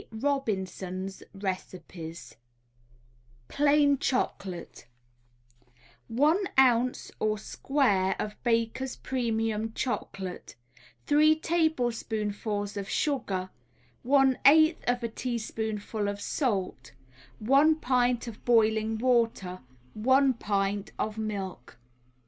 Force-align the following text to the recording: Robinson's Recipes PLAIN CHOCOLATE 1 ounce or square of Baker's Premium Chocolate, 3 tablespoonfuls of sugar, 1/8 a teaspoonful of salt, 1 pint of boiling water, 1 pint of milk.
Robinson's 0.11 1.21
Recipes 1.31 2.35
PLAIN 3.49 3.99
CHOCOLATE 3.99 4.87
1 6.07 6.37
ounce 6.57 7.11
or 7.19 7.37
square 7.37 8.15
of 8.17 8.33
Baker's 8.43 8.95
Premium 8.95 9.71
Chocolate, 9.73 10.55
3 11.05 11.35
tablespoonfuls 11.41 12.77
of 12.77 12.89
sugar, 12.89 13.51
1/8 14.03 14.75
a 14.87 15.07
teaspoonful 15.07 16.07
of 16.07 16.19
salt, 16.19 16.93
1 17.37 17.75
pint 17.75 18.25
of 18.27 18.43
boiling 18.43 18.97
water, 18.97 19.59
1 19.93 20.33
pint 20.33 20.91
of 20.97 21.19
milk. 21.19 21.77